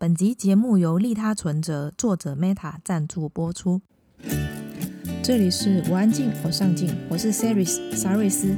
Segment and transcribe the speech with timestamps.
[0.00, 3.80] 本集节目由利他存折作者 Meta 赞助播出。
[5.24, 8.54] 这里是我安静，我上进，我是 Saris 沙瑞斯。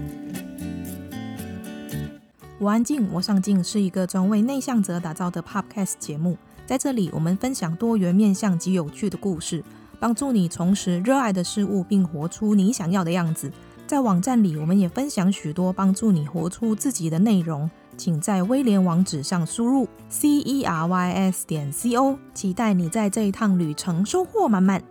[2.58, 9.64] 我安静，我上进是一个专为内向者打造的 Podcast 节目，在这里我们分享多元面向及有趣的故事，
[9.98, 13.50] 帮助你重拾热爱的事物，并活出你想要的样子。
[13.86, 17.70] 在网站里，我们也分享许多帮助你活出自己的内容。
[18.00, 24.82] 请在威廉网址上输入 c e r y s 点 c o，期待你在这一趟旅程收获满满。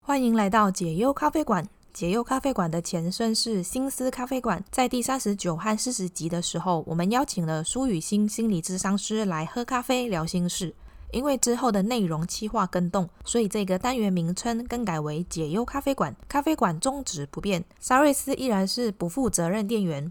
[0.00, 1.68] 欢迎来到解忧咖啡馆。
[1.92, 4.64] 解忧咖啡馆的前身是心思咖啡馆。
[4.70, 10.74] 在第三十九和四十集的时候，我们邀请了舒雨欣心理咨商师来喝咖啡聊心事。
[11.12, 16.16] 因为之后的内容企划更动，所以这个单元名称更改为解忧咖啡馆。
[16.28, 20.10] 咖啡馆宗旨不变，沙瑞斯依然是不负责任店员。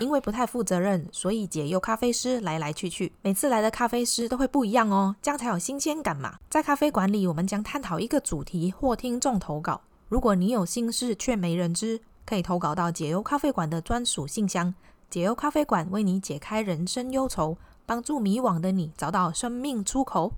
[0.00, 6.34] 因为不太负责任，所以解忧咖啡师来来去去，每次来的咖啡师都会不一样哦，这样才有新鲜感嘛。
[6.50, 9.80] 在咖啡馆里，我们将探讨一个主题或听众投稿。
[10.08, 14.74] 如果你有心事却没人知，可以投稿到解忧咖啡馆的专属信箱，
[15.08, 17.56] 解忧咖啡馆为你解开人生忧愁。
[17.88, 20.32] 帮助迷惘的你找到生命出口。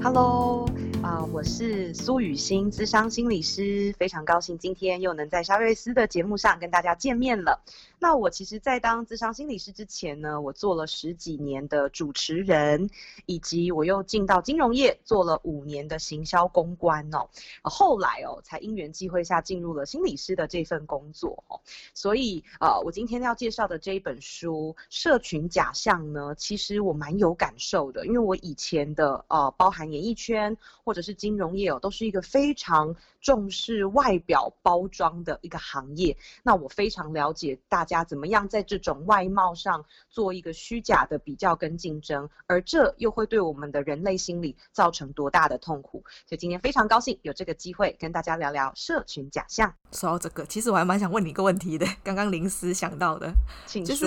[0.00, 0.68] Hello，
[1.02, 7.60] 啊、我是苏予昕，咨商心理师，非常高兴今天又能在沙瑞斯的节目上跟大家见面了。
[8.02, 12.88] 那我其实，在当智商心理师之前呢，我做了十几年的主持人，
[13.26, 17.28] 以及我又进到金融业做了五年的行销公关哦。
[17.62, 21.60] 后来哦，才因缘际会下进入了心理师的这份工作哦。
[21.92, 36.16] 所以呃，我今天要介绍的这一本书《社群假象》呢，其实我蛮有感受的，因为我以前的呃，包含演艺圈或者是金融业哦，都是一个非常重视外表包装的一个行业。
[36.42, 37.86] 那我非常了解大。
[37.90, 46.04] 家怎么样在这种外貌上做一个虚假的比较跟竞争，而这又会对我们的人类心理造成多大的痛苦？
[46.26, 49.74] 所以今天非常高兴有这个机会跟大家聊聊社群假象。
[49.90, 53.34] 说到这个，其实我还蛮想问你一个问题的， 刚刚临时想到的，
[53.66, 53.94] 请说。
[53.94, 54.06] 就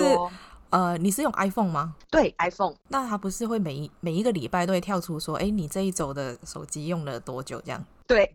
[0.74, 1.94] 呃，你是用 iPhone 吗？
[2.10, 2.74] 对，iPhone。
[2.88, 7.62] 那它不是会每一每一个礼拜都会跳出说，哎，你这一周的手机用了多久？
[7.64, 7.80] 这样。
[8.08, 8.28] 对，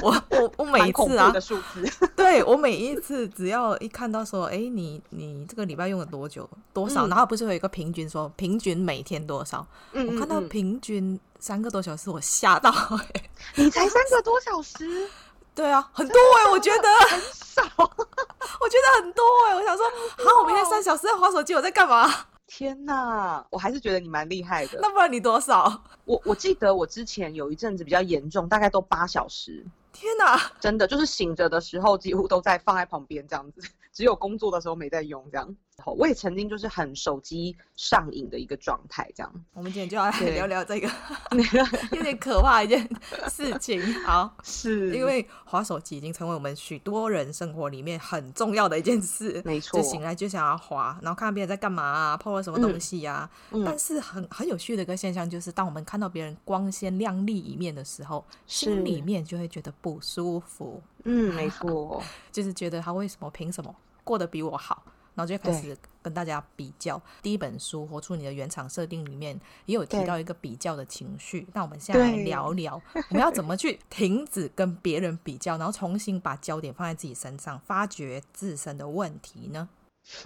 [0.00, 1.84] 我我我 每一次啊，的数字。
[2.14, 6.48] 对，我每一次只要一看到说，哎，你你这个礼拜用了多久？
[6.72, 7.08] 多少？
[7.08, 9.66] 嗯、然后不是会有一个平均说，平均每天多少？
[9.92, 13.30] 嗯，我看到平均三个多小时，我吓到、欸。
[13.56, 15.08] 你才三个 多小时？
[15.54, 19.84] 对啊， 很多哎、欸，我觉得很少， 我觉得很多哎、欸，我想说，
[20.24, 22.08] 好，我每天三小时在划手机，我在干嘛？
[22.46, 24.78] 天呐，我还是觉得你蛮厉害的。
[24.82, 25.82] 那不然你多少？
[26.04, 29.64] 我我记得我之前有一阵子比较严重，大概都八小时。
[29.92, 33.60] 天哪，真的就是醒着的时候几乎都在放在旁边这样子，
[33.92, 35.56] 只有工作的时候没在用这样。
[35.86, 39.44] 我也曾经就是很手机上瘾的一个状态这样。
[39.52, 40.88] 我们今天就要来聊聊这个
[41.96, 42.88] 有点可怕一件
[43.28, 43.80] 事情。
[44.04, 49.42] 好， 是因为滑手机已经成为我们许多人生活里面很重要的一件事。
[49.44, 53.28] 没错，就醒来就想要滑，然后看看别人在干嘛啊，po 了什么东西啊。
[53.50, 59.70] 嗯嗯、但是很很有趣的一个现象就是，当我们看到别人光鲜亮丽一面的时候，心里面就会觉得。
[59.82, 63.74] 不舒服，嗯，没错， 就是觉得他为什么凭什么
[64.04, 67.00] 过得比我好，然后就开始跟大家比较。
[67.22, 71.46] 第一本书《活出你的原厂设定》里面也有提到一个比较的情绪。
[71.52, 79.68] 那我们现在来聊聊， 我们要怎么去停止跟别人比较，然后重新把焦点放在自己身上，发掘自身的问题呢？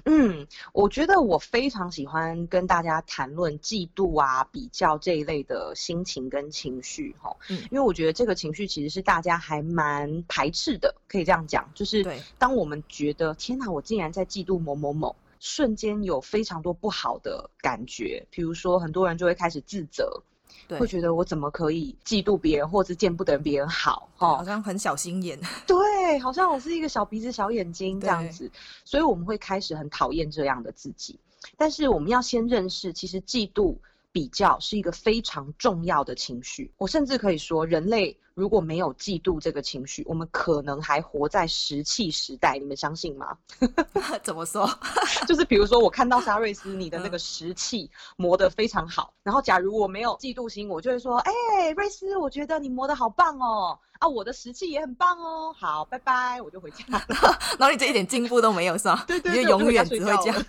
[0.06, 12.04] 嗯，我觉得我非常喜欢跟大家谈论嫉妒啊、比较这一类的心情跟情绪哈，嗯，因为我觉得这个情绪其实是大家还蛮排斥的，可以这样讲，就是
[12.38, 20.22] 当我们觉得天哪，我竟然在嫉妒某某某，瞬间有非常多不好的感觉，比如说很多人就会开始自责。
[20.69, 25.38] 对，会觉得我怎么可以嫉妒别人，或者见不得别人好，哈，好像很小心眼。
[25.67, 28.50] 对，好像我是一个小鼻子小眼睛这样子，
[28.84, 31.19] 所以我们会开始很讨厌这样的自己。
[31.56, 33.76] 但是我们要先认识，其实嫉妒。
[34.14, 42.58] 比较是一个非常重要的情绪，我甚至可以说，人类如果没有嫉妒这个情绪，我们可能还活在石器时代。
[42.58, 43.36] 你们相信吗？
[44.25, 44.69] 怎么说？
[45.28, 57.00] 就是比如说，我看到沙瑞斯你的那个石器磨得非常好，然后假如我没有嫉妒心，我就会说，哎、欸，瑞斯，我觉得你磨得好棒哦，啊，我的石器也很棒哦，好，拜拜，我就回家了。
[57.56, 59.04] 然后你这一点进步都没有是吧？
[59.06, 60.44] 对对对，你就永远只会这样。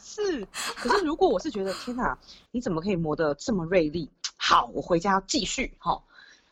[0.00, 2.16] 是，可是如果我是觉得天哪，
[2.52, 4.08] 你怎么可以磨得这么锐利？
[4.36, 6.00] 好，我回家要继续哈。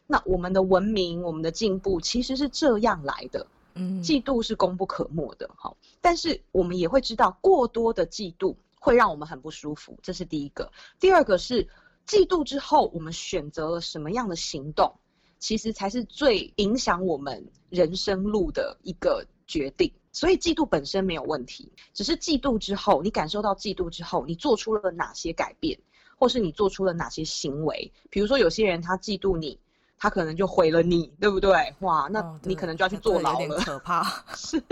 [0.07, 3.47] 那我们的文明、我们的进步其实是这样来的。
[3.75, 5.75] 嗯，嫉妒是功不可没的，哈。
[6.01, 10.71] 但是我们也会知道，过多的嫉妒会让我们很不舒服，这是第一个。
[10.99, 11.67] 第二个是，
[12.07, 14.95] 嫉妒之后我们选择了什么样的行动，
[15.39, 19.93] 其实才是最影响我们人生路的一个决定。
[20.11, 25.79] 所以，嫉妒本身没有问题，只是嫉妒之后，你感受到嫉妒之后，你做出了哪些改变，
[26.17, 27.93] 或是你做出了哪些行为？
[28.09, 29.59] 比如说，有些人他嫉妒你，
[29.99, 31.75] 他可能就毁了你，对不对？
[31.81, 34.03] 哇，那你可能就要去坐牢了，可怕。
[34.37, 34.63] 是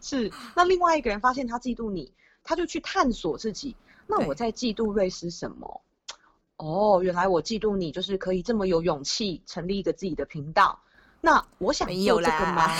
[0.00, 0.32] 是。
[0.54, 2.12] 那另外一个人发现他嫉妒你，
[2.42, 3.76] 他就去探索自己。
[4.06, 5.80] 那我在嫉妒瑞丝什么？
[6.56, 10.78] 哦，原来我嫉妒你，就是可以这么有勇气成立一个自己的频道。
[11.22, 12.70] 那我想做这个吗？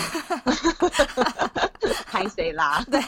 [2.07, 2.83] 拍谁啦？
[2.89, 2.99] 对，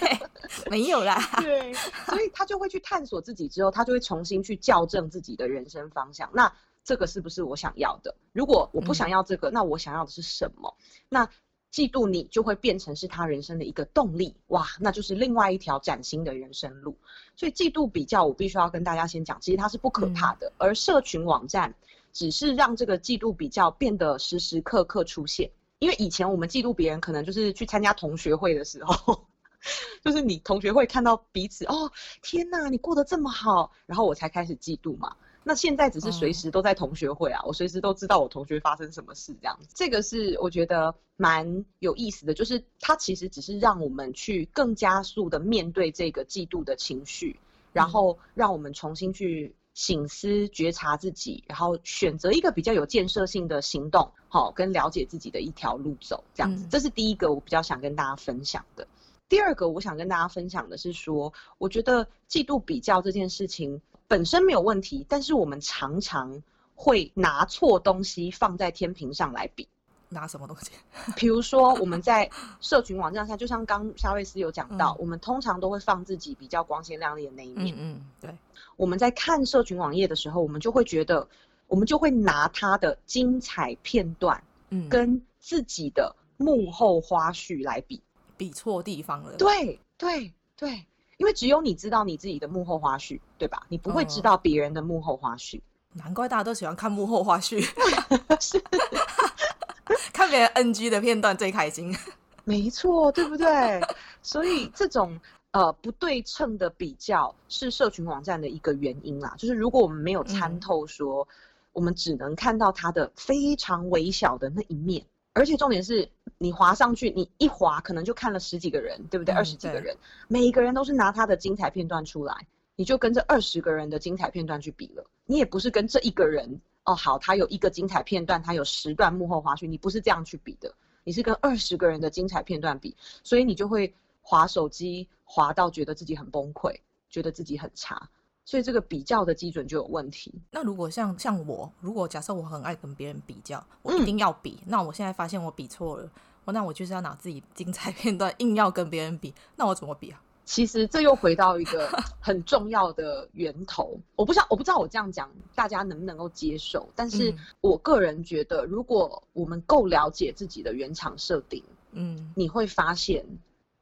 [0.70, 1.20] 没有啦。
[1.38, 1.74] 对，
[2.06, 6.30] 所以他就会去探索自己，之后他就会重新去校正自己的人生方向。
[6.34, 6.52] 那
[6.84, 8.16] 这个是不是我想要的？
[8.32, 10.76] 如果我不想要这个，嗯、那我想要的是什么？
[11.10, 11.26] 那
[11.72, 14.36] 嫉妒你就会变成是他人生的一个动力。
[14.48, 16.98] 哇，那就是另外一条崭新的人生路。
[17.36, 20.48] 所以嫉妒比较，我必须要跟大家先讲，其实它是不可怕的。
[20.48, 21.74] 嗯、而社群网站。
[22.16, 25.50] 只是让这个嫉妒比较变得时时刻刻出现，
[25.80, 29.26] 因为以前我们嫉妒别人，可能就是去参加同学会的时候，
[30.06, 31.92] 就是你同学会看到彼此，哦，
[32.22, 35.16] 天哪，你过得这么好，然后我才开始嫉妒嘛。
[35.44, 39.68] 那现在只是随时都在同学会啊，我随时都知道我同学发生什么事这样子。
[39.74, 47.40] 这个是我觉得蛮有意思的，就是它其实只是让我们去更加速的面对这个嫉妒的情绪，
[47.72, 49.56] 然后让我们重新去。
[49.76, 56.68] 醒思、觉察自己，然后选择一个比较有建设性的行动，好，跟了解自己的一条路走，这样子。
[56.70, 58.88] 这是第一个我比较想跟大家分享的。
[59.28, 63.82] 第二个，我想跟大家分享的是说，我觉得嫉妒比较这件事情
[64.14, 66.44] 本身没有问题，但是我们常常
[66.76, 69.68] 会拿错东西放在天平上来比。
[70.10, 70.70] 拿什么东西？
[71.18, 72.30] 比如说我们在
[72.62, 77.76] 社群网站上，就像刚夏瑞斯有讲到，我们通常都会放自己比较光鲜亮丽的那一面。
[77.76, 78.30] 嗯，对。
[78.76, 81.28] 我们在看社群网页的时候，我们就会觉得，
[81.66, 88.00] 我们就会拿他的精彩片段，嗯，跟自己的幕后花絮来比，
[88.38, 89.38] 比错地方了。
[89.38, 90.86] 对对对，
[91.24, 93.64] 因为只有你知道你自己的幕后花絮，对吧？
[93.70, 95.62] 你不会知道别人的幕后花絮。
[95.94, 97.62] 难怪大家都喜欢看幕后花絮，
[98.42, 98.62] 是。
[100.12, 101.96] 看别人 NG 的片段最开心，
[102.44, 103.82] 没错，对不对？
[104.22, 105.18] 所以这种
[105.52, 109.34] 呃不对称的比较是社群网站的一个原因啦。
[109.38, 111.26] 就是如果我们没有参透，说
[111.72, 116.08] 我们只能看到它的非常微小的那一面，而且重点是
[116.38, 119.34] 你滑上去，你一滑可能就看了十几个人，对不对？
[119.34, 119.98] 二十几个人，
[120.28, 126.62] 每一个人都是拿他的精彩片段出来，你就跟这二十个人的精彩片段去比了，你也不是跟这一个人。
[126.86, 130.76] 哦，好，他有一个精彩片段，他有十段幕后花絮，你不是这样去比的，
[131.06, 132.94] 你是跟二十个人的精彩片段比，
[133.24, 136.78] 所以你就会滑手机滑到觉得自己很崩溃，
[137.10, 138.10] 觉得自己很差，
[138.46, 140.34] 所以这个比较的基准就有问题。
[140.52, 146.10] 那如果像像我，如果假设我很爱跟别人比较，我一定要比，嗯，那我现在发现我比错了，
[146.46, 150.22] 那我就是要拿自己精彩片段硬要跟别人比，那我怎么比啊？
[150.46, 151.88] 其实这又回到一个
[152.20, 161.64] 很重要的源头，我不知道我不知道我这样讲大家能不能够接受，但是我个人觉得，如果我们够了解自己的原厂设定，
[161.94, 163.26] 嗯，你会发现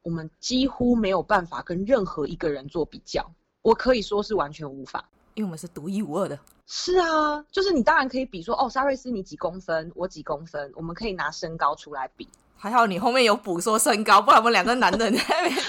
[0.02, 3.28] 我们几乎没有办法跟任何一个人做比较，
[3.62, 6.38] 我可以说是完全无法，因为我们是独一无二的。
[6.66, 12.28] 是啊，就是你当然可以比说，哦，沙瑞斯你几公分，我几公分，我们可以拿身高出来比。
[12.56, 15.12] 还好你后面有补说身高，不然我们两个男人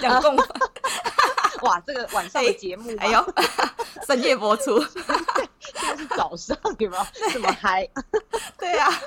[0.02, 0.48] 两公分。
[1.64, 3.34] 哇，这个晚上的节目，哎呦，
[4.06, 4.80] 深夜播出，
[5.60, 7.88] 现在是早上，有没有这么嗨？
[8.60, 9.02] 对呀、啊，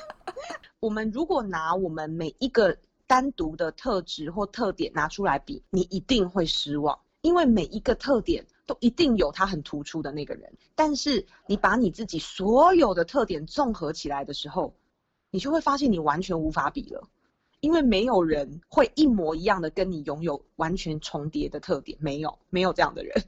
[0.81, 2.76] 我们如果拿我们每一个
[3.07, 14.75] 单独的特质或特点拿出来比，你一定会失望，因为每一个特点都一定有他很突出的那个人，但是你把你自己所有的特点综合起来的时候，
[15.30, 17.08] 你就会发现你完全无法比了。
[17.61, 23.25] 因为没有人会一模一样的跟你拥有完全重叠的特点，没有，没有这样的人。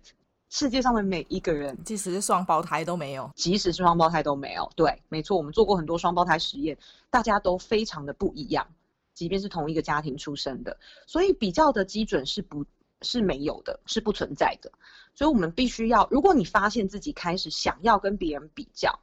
[0.50, 4.70] 世界上的每一个人，即使是双胞胎都没有，即使是双胞胎都没有。
[4.76, 6.76] 对，没错，我们做过很多双胞胎实验，
[7.10, 8.66] 大家都非常的不一样，
[9.14, 12.64] 即便是同一个家庭出生的，所以比较的基准是不，
[13.02, 14.72] 是没有的，是不存在的。
[15.14, 19.00] 所以我们必须要，如果你发现自己开始想要跟别人比较，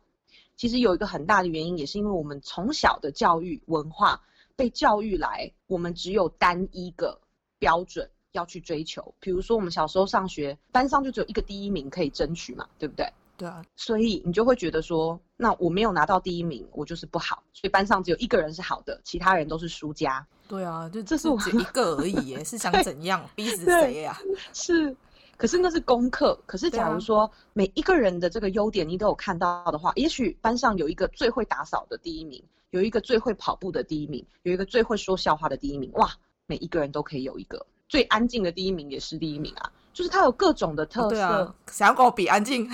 [0.55, 4.21] 其实有一个很大的原因，也是因为我们从小的教育文化。
[4.57, 7.19] 被教育来，我们只有单一个
[7.59, 9.13] 标准要去追求。
[9.19, 13.11] 比如说，我们小时候上学，班上就只有一个第一名可以争取嘛，对不对？
[13.37, 17.43] 对啊，所以你就会觉得说，那我没有拿到第一名，我就是不好。
[17.53, 20.25] 所以班上只有一个人是好的，其他人都是输家。
[20.47, 24.17] 对啊，就这是我一个而已耶， 是想怎样逼死谁呀？
[24.53, 24.95] 是。
[25.37, 26.39] 可是那是功课。
[26.45, 35.91] 可是假如说每一个人的这个优点你都有看到的话，也许班上有一个最会打扫的第一名，有一个最会跑步的第一名，有一个最会说笑话的第一名。
[35.95, 36.09] 哇，
[36.45, 39.69] 每一个人都可以有一个最安静的第一名，也是第一名啊！
[39.95, 41.07] 就是它有各种的特色。
[41.07, 42.69] 哦对啊，想要跟我比安静？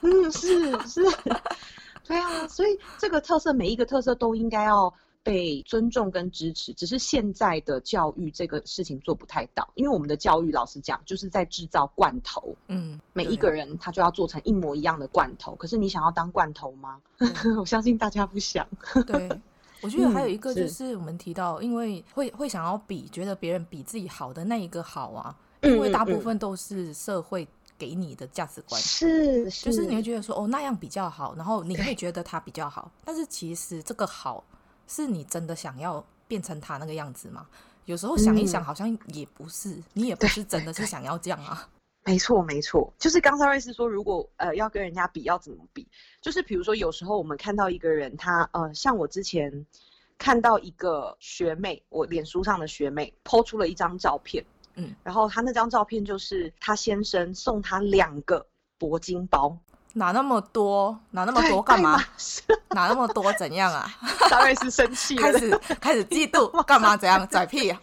[0.00, 1.04] 嗯，是是。
[2.04, 4.92] 对啊，所以这个特色，每一个特色都应该要。
[5.24, 15.54] 被尊重跟支持，只是现在的教育这个事情做不太到，因为我们的教育老实讲就是在制造罐头，嗯，每一个人他就要做成一模一样的罐头。
[15.54, 17.00] 可是你想要当罐头吗？
[17.56, 18.66] 我相信大家不想。
[19.06, 19.30] 对，
[19.80, 27.46] 我觉得还有一个就是我们提到，嗯、因为会会想要比，觉得别人比自己好的那一个好啊，因为大部分都是社会
[27.78, 34.44] 给你的价值观，是，是，就是你会觉得说哦那样比较好，然后你会觉得他比较好，但是其实这个好。
[34.88, 37.46] 是你真的想要变成他那个样子吗？
[37.86, 41.66] 有时候想一想，好像也不是，嗯、你也不是真的是想要这样啊。
[42.04, 45.88] 没错，没错，就是刚才瑞斯说，如果呃要跟人家比，要怎么比？
[46.20, 49.64] 就是比如说，有时候我们看到一个人，他呃，像我之前
[50.18, 58.44] 看到一个学妹，我脸书上的学妹 po 出了一张照片，嗯，然后她那张照片就是她先生送她两个
[58.78, 59.56] 铂金包。
[59.94, 62.02] 拿那么多，拿那么多干嘛？
[62.70, 63.86] 拿那么多怎样啊？
[64.30, 66.96] 大概是生气了，开始开始嫉妒，干嘛？
[66.96, 67.28] 怎样？
[67.28, 67.78] 拽屁啊！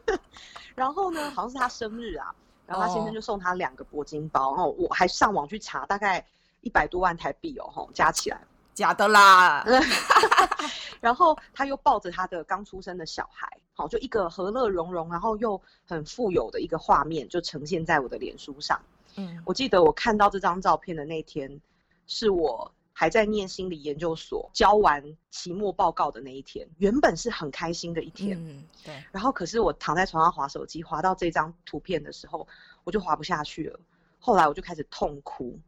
[0.74, 2.34] 然后呢，好像是他生日啊，
[2.66, 6.22] 然后他先生就送他两个铂金包，然后我还上网去查，大概
[6.60, 8.38] 一百多万台币哦，吼，加起来。
[8.74, 9.64] 假的啦！
[11.00, 18.80] 然后他又抱着他的刚出生的小孩，好，就一个和乐融融，然后又很富有的一个画面，就呈现在我的脸书上。
[19.16, 21.60] 嗯，我记得我看到这张照片的那天，
[22.06, 26.66] 是我还在念心理研究所，交完期末报告的那一天。
[26.78, 29.04] 原本是很开心的一天，嗯，对。
[29.10, 32.46] 然后可是我躺在床上滑手机，滑到这张图片的时候，
[32.84, 33.80] 我就滑不下去了。
[34.20, 35.58] 后来我就开始痛哭，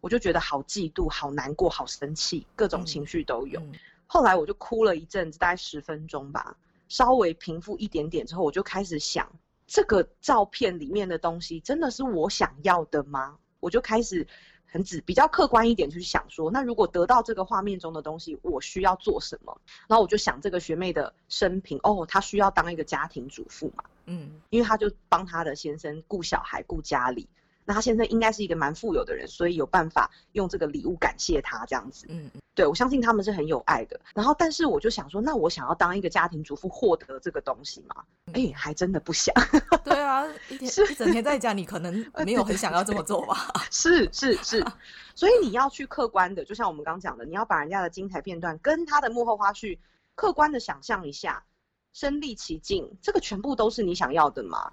[0.00, 3.60] 我就觉得好嫉妒、好难过、好生气，各种情绪都有。
[3.60, 3.72] 嗯，
[4.06, 6.56] 后来我就哭了一阵子，大概十分钟吧，
[6.88, 9.30] 稍微平复一点点之后，我就开始想。
[9.66, 13.38] 这个照片里面的东西真的是我想要的吗？
[13.60, 14.26] 我就开始
[14.66, 19.60] 很只比较客观一点去想说，那如果得到这个画面中的东西，我需要做什么？
[19.86, 27.28] 然后我就想这个学妹的生平，哦，她需要当一个家庭主妇嘛，嗯，因为她就帮她的先生顾小孩、顾家里。
[27.70, 32.04] 那他先生应该是一个蛮富有的人，所以有办法用这个礼物感谢他这样子。
[32.08, 34.00] 嗯嗯，对，我相信他们是很有爱的。
[34.12, 38.02] 然后，但是我就想说，那我想要当一个家庭主妇，获得这个东西吗？
[38.32, 39.32] 哎、嗯，还真的不想。
[39.84, 43.36] 对啊，一天一整天在家，你可能 没有很想要这么做吧？
[43.70, 44.66] 是是是，
[45.14, 49.78] 所以你要去客观的，就像我们刚刚讲的，你要把人家的精彩片段跟他的幕后花絮
[50.16, 51.44] 客观的想象一下，
[51.92, 54.72] 身历其境，这个全部都是你想要的吗？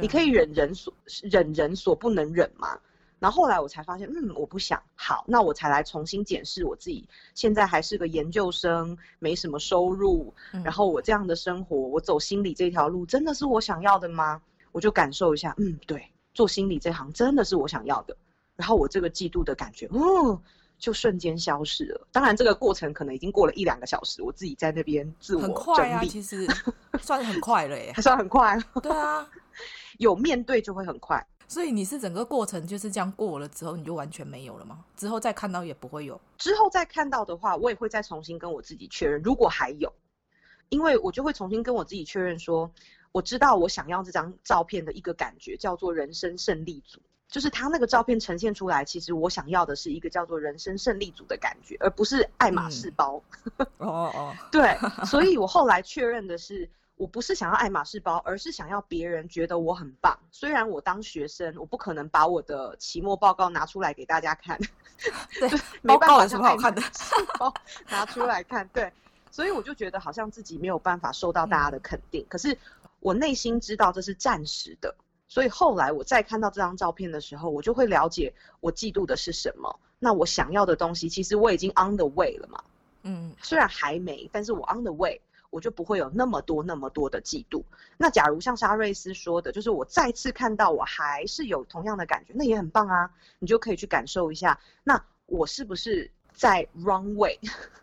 [0.00, 2.78] 你可以忍人所忍人所不能忍吗？
[3.18, 4.80] 然后后来我才发现，嗯，我不想。
[4.94, 7.08] 好，那我才来重新检视我自己。
[7.34, 14.40] 现在还是个研究生，没什么收入，嗯、然后我这样的生活，我走心理这条路，真的是我想要的吗？
[14.70, 18.16] 我就感受一下，嗯，对，做心理这行真的是我想要的。
[18.54, 20.40] 然后我这个嫉妒的感觉，哦，
[20.78, 22.06] 就瞬间消失了。
[22.12, 25.54] 当然，这个过程可能已经过了一两个小时，我自己在那边自我整理。
[25.54, 26.46] 很快啊，其实
[27.00, 28.56] 算很快了耶， 还算很快。
[28.80, 29.28] 对啊。
[29.98, 34.84] 有面对就会很快，所以你是整个过程就是这样过了之后，你就完全没有了吗？
[34.96, 36.20] 之后再看到也不会有？
[36.36, 39.92] 之后再看到的话，我也会再重新跟我自己确认，如果还有，
[40.68, 42.70] 因为我就会重新跟我自己确认说，
[43.12, 53.22] 我知道我想要这张照片的一个感觉叫做人生胜利组，就是他那个照片呈现出来，其实我想要的是一个叫做人生胜利组的感觉，而不是爱马仕包。
[53.78, 56.68] 哦哦，对，所以 我后来确认的是。
[56.98, 60.18] 我不是想要爱马仕包，而是想要别人觉得我很棒。
[60.32, 64.58] 虽然我当学生，我不可能把我的期末报告拿出来给大家看，
[65.38, 65.48] 对，
[65.80, 66.82] 没办法，有什么好看的？
[67.88, 68.92] 拿出来看，对，
[69.30, 72.20] 所以我就觉得好像自己没有办法受到大家的肯定。
[72.24, 72.58] 嗯、可是
[72.98, 74.92] 我内心知道这是暂时的，
[75.28, 79.78] 所以后来我再看到这张照片的时候，我就会了解我嫉妒的是什么。
[80.00, 82.60] 那我想要的东西，其实我已经 on the way 了嘛。
[83.02, 85.20] 嗯，虽然还没，但是我 on the way。
[85.50, 87.62] 我就不会有那么多那么多的嫉妒。
[87.96, 93.10] 那假如像沙瑞斯说的，就是我再次看到我还是有同样的感觉，那也很棒啊。
[93.38, 97.38] 你就可以去感受一下，那我是不是在 wrong way，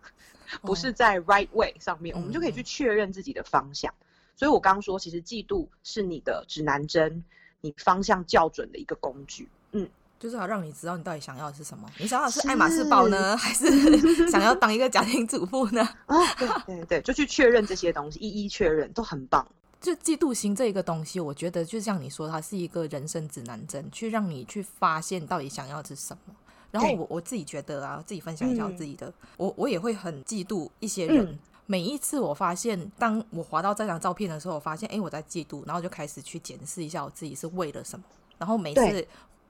[0.62, 2.16] 不是在 right way 上面？
[2.16, 3.94] 我们就可以去确认自己的方向。
[4.36, 7.24] 所以我刚刚说，其实嫉妒是你的指南针，
[7.62, 9.50] 你方向校准的一个工具。
[9.72, 11.90] 嗯，就是要让你知道你到底想要的是什么。
[12.00, 13.68] 你想要的是爱马仕包呢， 还是
[14.32, 15.82] 想要当一个家庭主妇呢？
[16.08, 19.46] 啊，对对对，就去确认这些东西，一一确认都很棒。
[19.82, 26.34] 就嫉妒心这一个东西，我觉得就像你说，它是一个人生指南针，去让你去发现到底想要的是什么。
[26.72, 31.26] 然后我我自己觉得啊，自己分享一下我自己的，嗯、我我也会很嫉妒一些人。
[31.26, 38.04] 嗯、每一次我发现，当我滑到这张照片的时候，我发现哎，我在嫉妒，然后就开始去检视一下我自己是为了什么。
[38.38, 39.08] 然后每次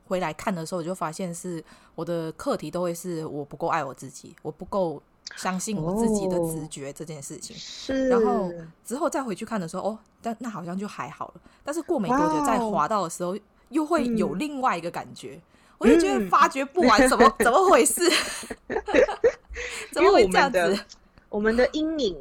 [0.07, 1.63] 回来看的时候，我就发现是
[1.95, 5.01] 我的课题都会是我不够爱我自己，我不够
[5.35, 7.55] 相信我自己的直觉这件事情。
[7.55, 8.09] 是、哦。
[8.09, 8.53] 然后
[8.85, 11.41] 之后再回去看的时候，哦，但那好像就还好了。
[11.63, 13.38] 但是过没多久再滑到的时候，
[13.69, 15.35] 又会有另外一个感觉。
[15.35, 15.41] 嗯
[15.77, 18.01] 我就觉得发掘不完，怎么、 嗯、怎么回事？
[19.91, 20.79] 怎么会这样子？
[21.27, 22.17] 我们的阴影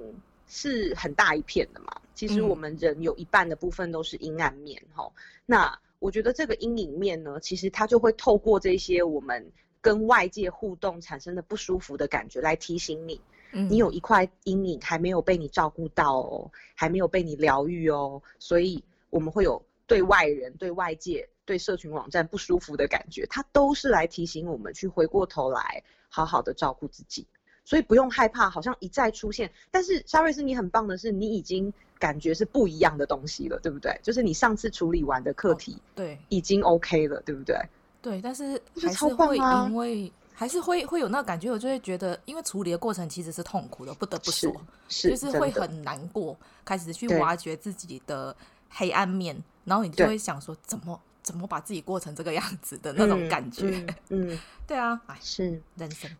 [0.48, 1.86] 是很大一片的嘛。
[2.16, 5.04] 其实我们人有一半的部分都是阴暗面哈。
[5.04, 13.18] 嗯、那我觉得这个阴影面呢，其实它就会透过这些我们跟外界互动产生的不舒服的感觉来提醒你，
[13.52, 18.20] 嗯、你有一块阴影还没有被你照顾到哦，还没有被你疗愈哦。
[18.38, 21.26] 所以我们会有对外人、对外界。
[21.46, 27.26] 对社群网站不舒服的感觉，它都是来提醒我们去回过头来好好的照顾自己，
[27.66, 29.52] 所以不用害怕，好像一再出现。
[29.70, 31.70] 但是沙瑞斯，你很棒的是，你已经
[32.04, 33.98] 感觉是不一样的东西了，对不对？
[34.02, 37.56] 就是你上次处理完的课题，对，已经 OK 了，对不对？
[38.02, 44.52] 对，但是还是会因为还是会会有那个感觉，我就会觉得，因为处理的过程其实是痛苦的，不得不说，
[44.90, 48.36] 是，是就是会很难过，开始去挖掘自己的
[48.68, 49.34] 黑暗面，
[49.64, 51.00] 然后你就会想说，怎么？
[51.22, 53.86] 怎么把自己过成这个样子的那种感觉？
[54.10, 56.10] 嗯 对啊，哎，是人生。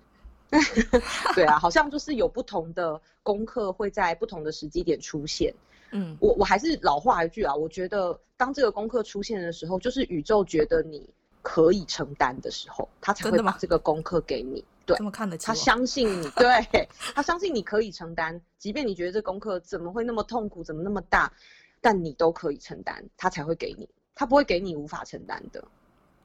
[1.35, 5.55] 对啊， 好像就是有不同的功课会在不同的时机点出现。
[5.91, 11.09] 嗯，我我还是老话一句啊，我觉得当这个功课出现的时候，就是宇宙觉得你
[11.43, 14.65] 可以承担的时候，他才会把这个功课给你。
[14.87, 15.47] 对，这么看得起？
[15.47, 21.33] 他相信你， 对，他相信你可以承担，即便你觉得这功课怎么会那么痛苦，怎么那么大，
[21.81, 23.89] 但你都可以承担，他才会给你。
[24.17, 25.65] 他不会给你无法承担的，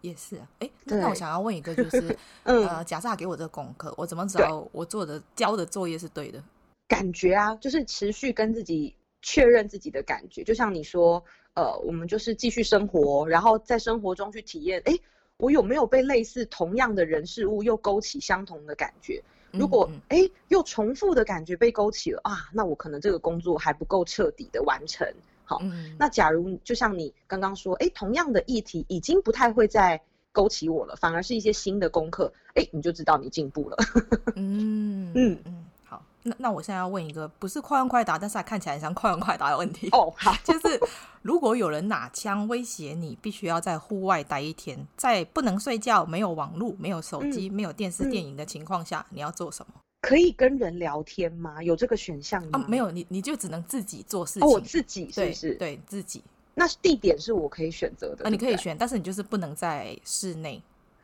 [0.01, 0.47] 也是啊。
[0.59, 6.43] 哎，那我想要问一个，就是， 嗯、呃，假设他给我这个功课，我怎么知道我做的交的作业是对的？
[6.87, 10.43] 感觉啊，就是持续跟自己确认自己的感觉。
[10.43, 14.93] 就像你说，呃，我们就是继续生活，然后在生活中去体验，哎，
[15.37, 19.21] 我有没有被类似同样的人事物又勾起相同的感觉？
[19.51, 25.07] 如果哎、又重复的感觉被勾起了啊，那我可能这个工作还不够彻底的完成。
[25.49, 29.99] 好，嗯、那假如就像你刚刚说，哎，同样的议题已经不太会再
[30.31, 33.75] 勾起我了，反而是一些新的功课，哎，你就知道你进步了。
[34.37, 35.39] 嗯嗯。
[35.45, 40.79] 嗯，好，那那我现在要问一个不是快问快答，但是还看起来像快问快答的问题哦，好，就是
[41.23, 49.73] 如果有人拿枪威胁你，必须要在户外待一天，在不能睡觉、没有网络、没有手机、嗯、没有电视、电影的情况下，嗯、你要做什么？
[50.01, 51.61] 可以跟人聊天吗？
[51.61, 52.59] 有这个选项吗？
[52.59, 54.43] 啊，没有，你你就只能自己做事情。
[54.43, 55.55] 哦，我自己是不是？
[55.55, 56.23] 对，对自己。
[56.55, 58.25] 那地点是我可以选择的。
[58.25, 60.61] 啊，你可以选，但是你就是不能在室内，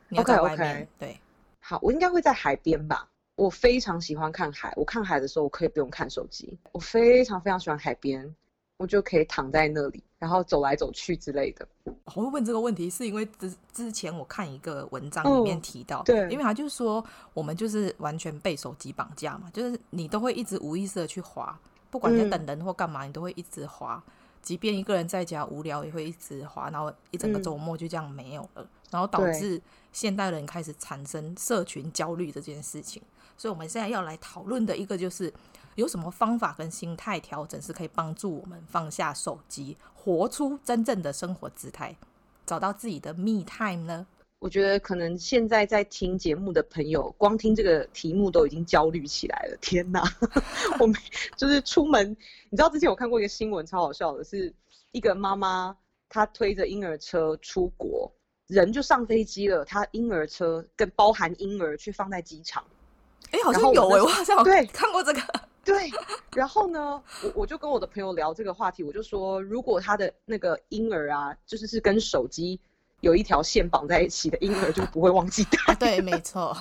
[0.10, 0.75] 你要在外面。
[0.75, 0.88] Okay, okay.
[0.99, 1.19] 对，
[1.60, 3.08] 好，我应该会在海边吧。
[3.36, 8.34] 我非常喜欢看海，我看海的时候我可以不用看手机，我非常非常喜欢海边。
[8.78, 11.66] 我就可以躺在那里，然后走来走去之类的。
[11.86, 21.58] 我会问这个问题，是因为之之前我看一个文章里面提到，哦、对，因为他就是说我们就是完全被手机绑架嘛，就是你都会一直无意识的去滑，
[21.90, 24.04] 不管在等人或干嘛，嗯、你都会一直滑。
[24.42, 29.60] 即便一个人在家无聊，也会一直滑，然后一整个周末就这样没有了，嗯、然后导致
[29.94, 33.02] 现代人开始产生社群焦虑这件事情。
[33.38, 35.34] 所以我们现在要来讨论的一个就是。
[35.76, 41.96] 有什么方法跟心态调整是可以帮助我们放下手机，活出真正的生活姿态，
[42.46, 44.08] 找到自己的 me time 呢？
[44.40, 49.58] 我觉得可能现在在听节目的朋友，光听这个题目都已经焦虑起来了。
[49.60, 50.04] 天哪！
[50.80, 50.96] 我们
[51.36, 52.12] 就是出门，
[52.50, 54.54] 你知道之前我看过一个新闻，超好笑的，是
[54.92, 55.76] 一个妈妈
[56.10, 58.12] 她推着婴儿车出国，
[58.48, 62.64] 人就上飞机了，她婴儿车跟包含婴儿去放在机场。
[63.32, 65.22] 哎、欸，好像有哎、欸，我好像对看过这个。
[65.65, 65.89] 对，
[66.36, 72.60] 然后呢，我我就跟我的朋友聊这个话题，我就说，如果他的那个婴儿啊，就是是跟手机
[73.01, 75.73] 有一条线绑在一起的婴儿，就不会忘记带。
[75.73, 76.56] 对，没错，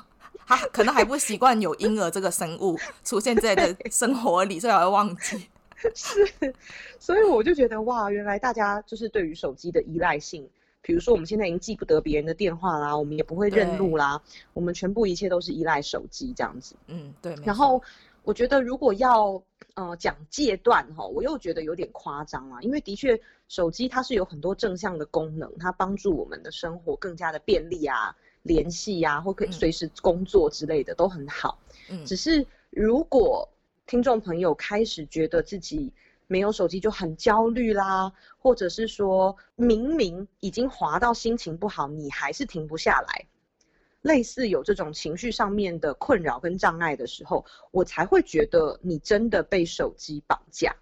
[0.46, 5.48] 他可能还不习惯有婴儿这个生物出现在的生活里，所以还会忘记。
[5.94, 6.54] 是，
[6.98, 10.48] 所以我就觉得哇，原来大家就是对于手机的依赖性，
[10.80, 14.18] 比如说我们现在已经记不得别人的电话啦，我们也不会认路啦，
[14.54, 16.74] 我们全部一切都是依赖手机这样子。
[16.86, 17.82] 嗯，对，然后。
[18.24, 19.42] 我觉得如果要
[19.74, 31.58] 呃讲戒断哈，我又觉得有点夸张啊，因为的确手机它是有很多正向的功能，它帮助我们的生活更加的便利啊，联系呀，或可以随时工作之类的、嗯、都很好。
[31.90, 33.48] 嗯，只是如果
[33.87, 35.92] 听众朋友开始觉得自己
[36.26, 43.26] 没有手机就很焦虑啦，或者是说明明已经滑到心情不好，你还是停不下来，
[44.04, 50.76] 类似有这种情绪上面的困扰跟障碍的时候，我才会觉得你真的被手机绑架。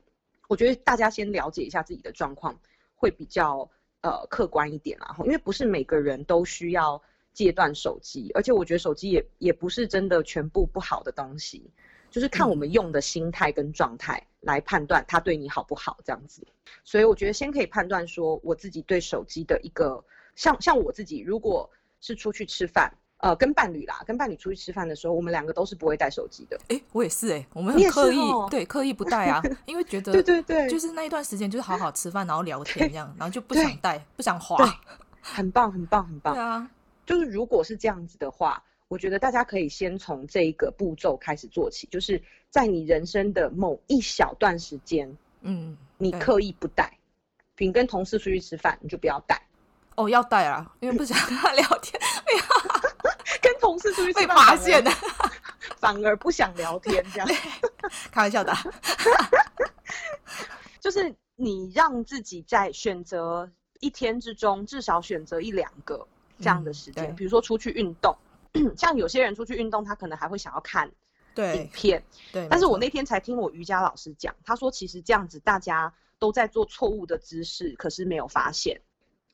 [0.49, 2.59] 我觉得大家先了解一下自己的状况，
[2.97, 7.01] 会比较呃客观一点啦，因为不是每个人都需要
[7.33, 11.71] 戒断手机，而且我觉得手机也也不是真的全部不好的东西。
[12.11, 16.45] 就是看我们用的心态跟状态来判断它对你好不好这样子，
[16.83, 20.05] 所以我觉得先可以判断说我自己对手机的一个
[20.35, 26.57] 像像我自己，如果是出去吃饭，呃，跟伴侣啦，跟伴侣出去吃饭的时候，我们两个都是不会带手机的。
[26.69, 28.19] 哎、欸，我也是哎、欸，我们很刻意
[28.51, 34.57] 对刻意不带啊， 因为觉得对对对，就是那一段时间就是好好吃饭，然后聊天这样，然后就不想带，不想滑，
[35.23, 36.35] 很棒很棒很棒。
[36.35, 36.71] 对啊，
[37.07, 38.63] 就是如果是这样子的话。
[38.89, 46.93] 我觉得大家可以先从这一个步骤开始做起，就是在你人生的某一小段时间，嗯，你刻意不带，
[47.55, 49.41] 比如跟同事出去吃饭，你就不要带。
[49.95, 51.99] 哦，要带啊，因为不想跟他聊天。
[53.83, 54.91] 哎呀，跟同事出去被发现的，
[55.77, 57.29] 反而不想聊天，这样。
[58.13, 58.53] 开玩笑的。
[60.81, 66.07] 就是你让自己在选择一天之中，至少选择一两个
[66.39, 68.17] 这样的时间，嗯，比如说出去运动。
[68.77, 70.91] 像有些人出去运动，他可能还会想要看
[71.37, 72.43] 影片，对。
[72.43, 78.81] 对，但是我那天才听我瑜伽老师讲，他说其实这样子大家都在做错误的姿势，可是没有发现。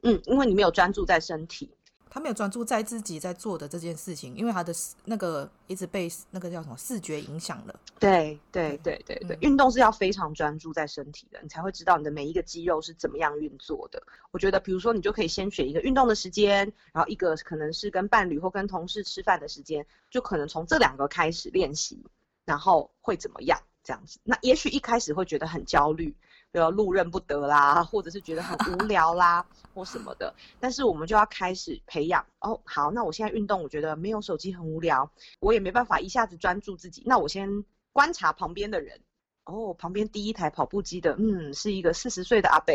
[0.02, 1.74] 嗯，因为你没有专注在身体。
[2.10, 4.72] 他没有专注在自己在做的这件事情，因为他的
[5.04, 7.74] 那个一直被那个叫什么视觉影响了。
[7.98, 14.02] 对对对对对，运动是要非常专注在身体的，你才会知道你的每一个肌肉是怎么样运作的。
[14.30, 22.02] 我觉得，比如说，你就可以先选一个运动的时间，然后一个可能是跟伴侣或跟同事吃饭的时间，就可能从这两个开始练习，
[22.44, 23.60] 然后会怎么样？
[23.84, 26.14] 这样子，那也许一开始会觉得很焦虑。
[26.50, 30.34] 比如路认不得啦，或者是觉得很无聊啦， 或什么的。
[30.58, 32.60] 但是我们就要开始培养哦。
[32.64, 37.02] 好，那我现在运动，我觉得没有手机很无聊，我也没办法一下子专注自己。
[37.06, 39.00] 那我先观察旁边的人。
[39.44, 42.74] 哦，旁边第一台跑步机的，嗯，是一个四十岁的阿伯。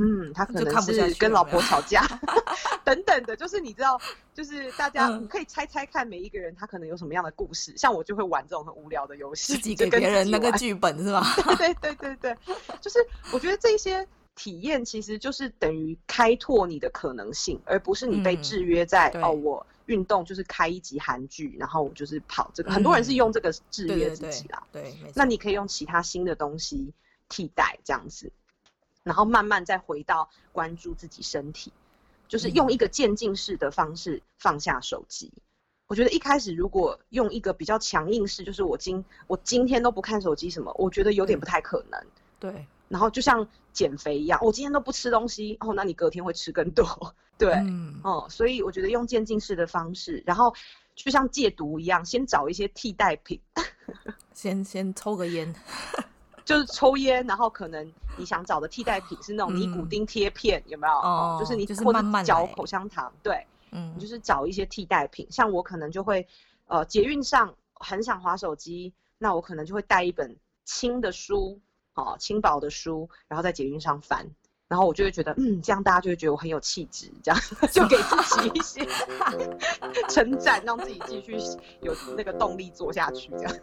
[0.00, 2.06] 嗯，他可能是跟老婆吵架，
[2.84, 4.00] 等等的，就是你知道，
[4.32, 7.76] 就是大家你可以猜猜看，每一个人他可能有什么样的故事。
[7.76, 11.24] 像我就会玩这种很无聊的游戏，自己给别人那个剧本是吧？
[11.58, 12.36] 对对对对对，
[12.80, 12.98] 就是
[13.32, 14.06] 我觉得这些
[14.36, 22.72] 体验其实就是等于开拓你的可能性，而不是你被制约在、嗯、哦，我运动就是开一集韩剧，然后我就是跑这个、嗯。
[22.74, 26.92] 很多人是用这个制约自己啦，对，对，对，那你可以用其他新的东西
[27.28, 28.30] 替代这样子。
[29.02, 31.72] 然后慢慢再回到关注自己身体，
[32.28, 35.32] 就是用一个渐进式的方式放下手机。
[35.34, 35.40] 嗯。
[35.88, 41.98] 我觉得一开始如果用一个比较强硬式，就是我今我今天都不看手机什么，我觉得有点不太可能。
[42.38, 42.66] 对。
[42.88, 47.14] 然后就像减肥一样，我今天都不吃东西，哦，那你隔天会吃更多。
[47.38, 47.52] 对。
[47.54, 48.00] 嗯。
[48.04, 50.54] 哦，所以我觉得用渐进式的方式，然后
[50.94, 53.40] 就像戒毒一样，先找一些替代品，
[54.34, 55.54] 先先抽个烟。
[56.48, 60.94] 就是抽烟，然后可能你想找的替代品是那种尼古丁贴片，嗯，有没有？
[60.94, 65.26] 哦，就是你或者嚼口香糖，对，嗯，你就是找一些替代品。
[65.30, 66.26] 像我可能就会，
[66.66, 70.34] 呃，捷运上很想划手机，那我可能就会带一本
[70.64, 71.60] 轻的书，
[71.92, 74.26] 哦，轻薄的书，然后在捷运上翻，
[74.68, 77.38] 然后我就会觉得，嗯，这样大家就会觉得我很有气质，这样
[77.70, 78.88] 就给自己一些
[80.08, 81.36] 称赞，让自己继续
[81.82, 83.54] 有那个动力做下去，这样。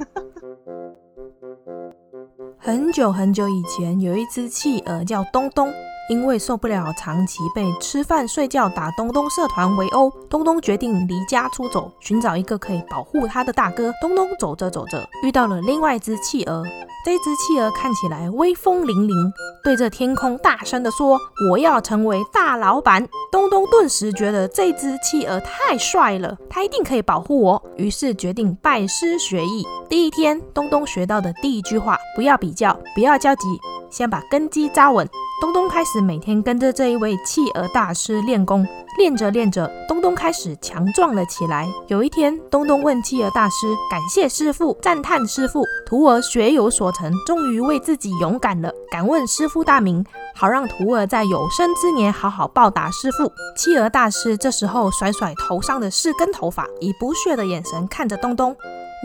[2.65, 5.71] 很久很久以前，有一只企鹅叫东东，
[6.08, 13.91] 因为受不了长期被吃饭、睡觉、打东东社团围殴，东东决定离家出走，寻找一个可以保护他的大哥。
[14.00, 16.63] 东东走着走着，遇到了另外一只企鹅。
[17.04, 19.32] 这只企鹅看起来威风凛凛，
[19.63, 21.20] 对着天空大声地说
[21.52, 29.63] ：“我要成为大老板。”东东顿时觉得这只企鹅太帅了，他一定可以保护我，于是决定拜师学艺。
[29.88, 33.60] 第一天，东东学到的第一句话：“不要比较，不要焦急，
[33.91, 35.08] 先把根基扎稳。”
[35.41, 38.65] 东东开始每天跟着这一位企鹅大师练功。
[38.98, 41.67] 练着练着，东东开始强壮了起来。
[41.88, 48.71] 有一天，东东问企鹅大师：“感谢师父，赞叹师父，徒儿学有所成，终于为自己勇敢了。
[48.89, 58.56] 敢问师父大名，好让徒儿在有生之年好好报答师父。”企鹅大师这时候甩甩头上的四根头发，以不屑的眼神看着东东。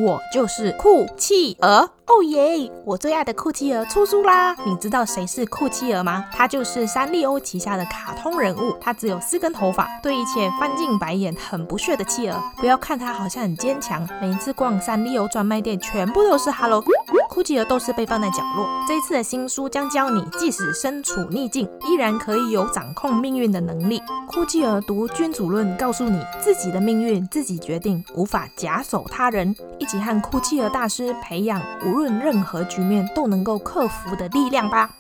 [0.01, 1.91] 我就是酷企鹅。
[2.11, 2.69] 哦耶！
[2.85, 4.53] 我最爱的酷企鹅出书啦！
[4.67, 6.25] 你知道谁是酷企鹅吗？
[6.33, 8.77] 他就是三丽鸥旗下的卡通人物。
[8.81, 12.43] 他只有四根头发，对一切翻进白眼，很不屑的企鹅。
[12.57, 16.83] 不要看他好像很坚强，每一次逛三丽鸥专卖店，全部都是 Hello。
[17.29, 18.67] 酷企鹅都是被放在角落。
[18.89, 24.03] 这一次的新书将教你，即使身处逆境，依然可以有掌控命运的能力。
[24.27, 29.55] 酷企鹅读君主论，告诉你自己的命运自己决定，无法假手他人。
[29.79, 34.97] 一起和酷企鹅大师培养无论任何局面都能够克服的力量吧。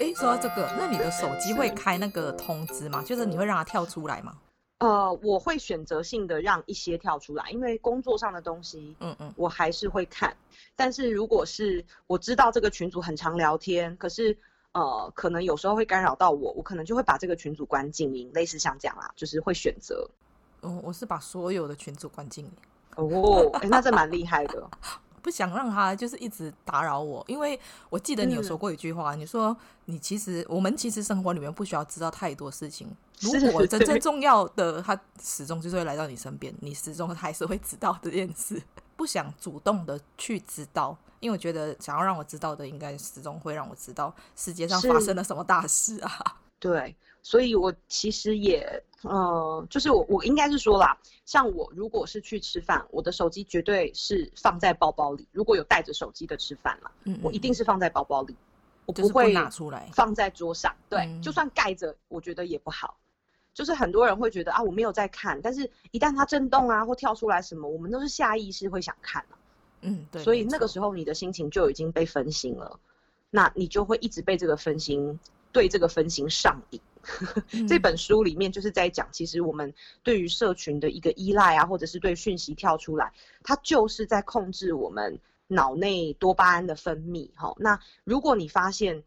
[0.00, 3.02] 哎，说到这个，那你的手机会开那个通知吗？
[3.04, 4.32] 就是你会让它跳出来吗？
[4.78, 10.32] 呃，我会选择性的让一些跳出来，因为工作上的东西，嗯嗯，我还是会看。
[10.76, 14.38] 但是如果是我知道这个群组很常聊天，可是。
[14.76, 20.06] 呃，可能有时候会干扰到我，我可能就会把这个群组关静音，类似像这样啦，就是会选择。
[20.60, 22.52] 嗯，我是把所有的群组关静音。
[22.96, 24.68] 哦，哎、欸，那这蛮厉害的。
[25.22, 27.58] 不想让他就是一直打扰我，因为
[27.88, 32.86] 我记得你有说过一句话，嗯、你说你其实我们其实生活里面不需要知道太多事情，
[33.20, 38.62] 如果真正重要的，他始终就是会来到你身边，你始终还是会知道这件事。
[38.96, 46.38] 不想主动的去知道，因为我觉得想要让我知道的，应该始终会让我知道世界上发生了什么大事啊。
[46.58, 55.28] 对，所以我其实也，呃，就是我我应该是说啦，像我如果是去吃饭，我的手机绝对是放在包包里。
[55.32, 58.34] 如果有带着手机的吃饭啦，嗯，嗯，我一定是放在包包里，
[58.86, 60.74] 我不会拿出来放在桌上。
[60.88, 62.96] 对，嗯、就算盖着，我觉得也不好。
[63.56, 69.38] 就是很多人会觉得啊，我没有在看，但是一旦它震动啊或跳出来什么，我们都是下意识会想看啊。
[69.80, 70.22] 嗯，对。
[70.22, 72.78] 所以那个时候你的心情就已经被分心了，
[73.30, 75.18] 那你就会一直被这个分心，
[75.52, 76.80] 对这个分心上瘾。
[77.54, 83.10] 嗯、这本书里面就是在讲，其实我们对于社群的一个依赖啊，或者是对讯息跳出来，
[83.42, 87.30] 它就是在控制我们脑内多巴胺的分泌。
[87.36, 89.02] 哈，那如果你发现，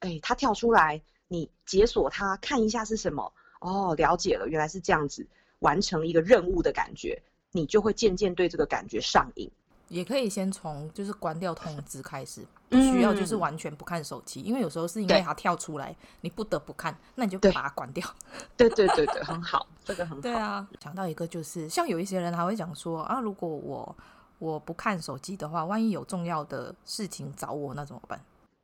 [0.00, 3.32] 哎，它跳出来，你解锁它看一下是什么。
[3.60, 5.26] 哦，了解了，原来是这样子，
[5.60, 7.20] 完成一个任务的感觉，
[7.52, 9.50] 你就会渐渐对这个感觉上瘾。
[9.88, 18.04] 也可以先从就是关掉通知开始，不需要就是完全不看手机，嗯、因为有时候是因为它跳出来，你不得不看，那你就把它关掉。
[18.56, 20.22] 对对对对，很好，这个很好。
[20.22, 23.96] 对啊，想到一个就是，像有一些人还会讲说啊，如果我
[24.40, 28.20] 我不看手机的话，万一有重要的事情找我，那怎么办？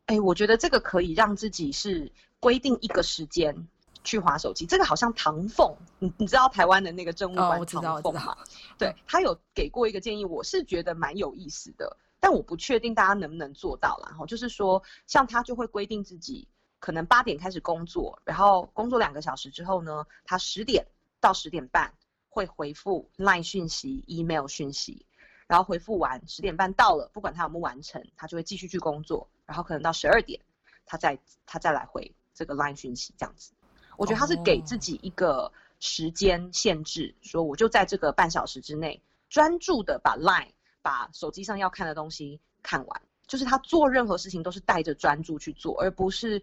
[0.07, 3.69] 哎，我觉得这个可以让自己是规定一个时间。
[4.05, 8.37] 去划手机，这个好像唐凤，你你知道台湾的那个政务官唐凤吗？
[8.79, 14.09] 对，他有给过一个建议，我是觉得蛮有意思的，但我不确定大家能不能做到啦。
[14.11, 16.49] 然后就是说，像他就会规定自己
[16.81, 20.85] 可能八点开始工作，然后工作两个小时之后呢，他十点
[21.21, 21.95] 到十点半
[22.29, 25.07] 会回复 LINE 讯息、email 讯息，
[25.47, 30.41] 然后回复完十点半到了，不管他有没有完成，他就会继续去工作，然后可能到十二点，
[30.87, 33.53] 他再他再来回这个 LINE 讯息这样子。
[33.97, 40.53] 我觉得他是给自己一个时间限制，说我就在这个半小时之内专注的把 Line、
[40.83, 43.03] 把手机上要看的东西看完。
[43.29, 46.43] 就是他做任何事情都是带着专注去做，而不是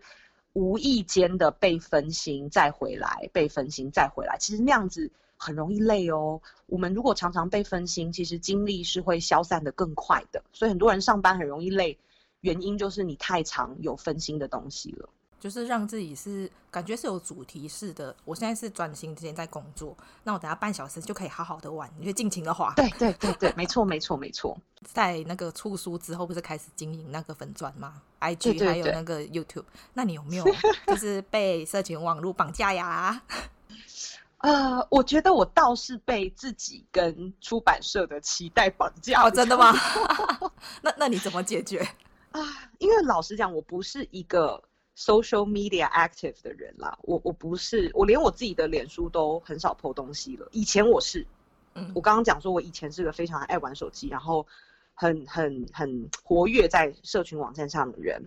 [0.54, 4.38] 无意间的被分心再回来，被分心再回来。
[4.40, 6.42] 其实那样子很容易累哦。
[6.66, 10.44] 我们如果常常被分心，其实精力是会消散的更快的。
[10.52, 12.00] 所以很多人上班很容易累，
[12.42, 15.10] 原因就是你太常有分心的东西了。
[15.40, 18.16] 就是让自己是感觉是有主题式的。
[18.26, 22.74] 我现在是专心之前在工作，那我等下半小时就可以好好的玩，你就尽情的滑。
[22.76, 24.58] 对对对对，没错没错没错。
[24.84, 30.46] 在那个出书之后，不是开始经营那个粉钻吗？IG 还有那个 YouTube，那你有没有
[30.88, 33.22] 就是被社群网络绑架呀？
[34.40, 39.24] 呃，我觉得我倒是被自己跟出版社的期待绑架。
[39.24, 39.74] 哦，真的吗？
[40.82, 41.80] 那那你怎么解决
[42.32, 42.40] 啊？
[42.78, 44.64] 因为老实讲，我不是一个。
[45.00, 50.46] Social media active 的人啦，我我不是，我连我自己的脸书都很少 po 东西了。
[50.52, 51.26] 以前我是，
[51.74, 54.46] 嗯，我刚刚讲说，我以前是个非常爱玩手机，然后
[54.94, 58.22] 很很很活跃在社群网站上的人。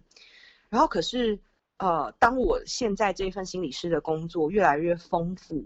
[0.70, 1.38] 然后可是，
[1.76, 5.62] 呃，当我现在这份心理师的工作越来越丰富，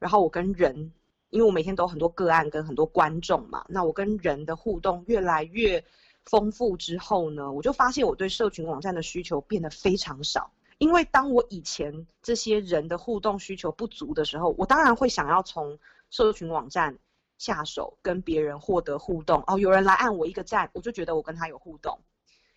[0.00, 0.90] 然后我跟人，
[1.30, 5.84] 因为我每天都有很多个案跟很多观众嘛，那我跟人的互动越来越。
[6.24, 10.52] 丰富之后呢，我就发现我对社群网站的需求变得非常少。
[10.78, 15.78] 因为当我以前这些人的互动需求不足的时候，我当然会想要从
[16.10, 16.96] 社群网站
[17.36, 19.42] 下手，跟别人获得互动。
[19.48, 21.98] 哦，有人来按我一个赞，我就觉得我跟他有互动；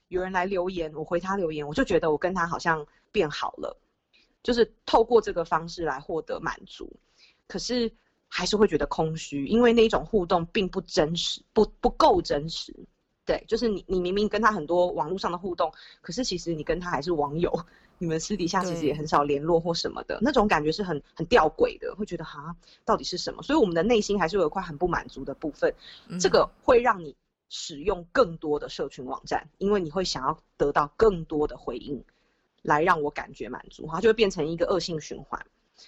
[0.09, 3.75] 有人来留言，我回他留言，我就觉得我跟他好像变好了。
[4.43, 6.91] 就是透过这个方式来获得满足，
[7.47, 7.91] 可是
[8.27, 12.75] 还是会觉得空虚，因为那种互动并不真实，不不够真实。
[13.25, 17.65] 对，就是你你明明跟他很多网络上的互动，可是其实你跟他还是网友，
[17.99, 23.43] 你们私底下其实也很少联络或什么的，那种感觉是很很吊诡的，会觉得哈，到底是什么？
[23.43, 25.73] 所以我们的内心还是有一块很不满足的部分，
[26.07, 27.15] 嗯、这个会让你
[27.49, 32.03] 使用更多的社群网站，因为你会想要得到更多的回应，
[32.63, 35.45] 来让我感觉满足，它就会变成一个恶性循环。